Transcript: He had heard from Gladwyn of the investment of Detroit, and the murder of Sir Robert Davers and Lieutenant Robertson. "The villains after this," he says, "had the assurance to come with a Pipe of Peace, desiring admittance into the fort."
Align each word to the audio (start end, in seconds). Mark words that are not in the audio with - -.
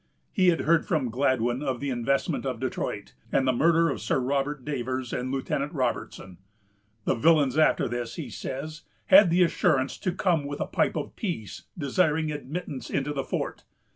He 0.33 0.47
had 0.47 0.61
heard 0.61 0.83
from 0.87 1.11
Gladwyn 1.11 1.61
of 1.61 1.79
the 1.79 1.91
investment 1.91 2.43
of 2.43 2.59
Detroit, 2.59 3.13
and 3.31 3.47
the 3.47 3.53
murder 3.53 3.87
of 3.91 4.01
Sir 4.01 4.17
Robert 4.19 4.65
Davers 4.65 5.13
and 5.13 5.29
Lieutenant 5.31 5.73
Robertson. 5.73 6.39
"The 7.05 7.13
villains 7.13 7.55
after 7.55 7.87
this," 7.87 8.15
he 8.15 8.27
says, 8.31 8.81
"had 9.09 9.29
the 9.29 9.43
assurance 9.43 9.99
to 9.99 10.11
come 10.11 10.45
with 10.47 10.59
a 10.59 10.65
Pipe 10.65 10.95
of 10.95 11.15
Peace, 11.15 11.65
desiring 11.77 12.31
admittance 12.31 12.89
into 12.89 13.13
the 13.13 13.23
fort." 13.23 13.63